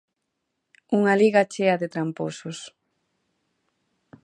[0.97, 2.57] Unha Liga chea de tramposos.